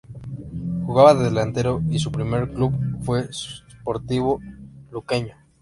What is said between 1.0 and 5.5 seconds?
de delantero y su primer club fue Sportivo Luqueño.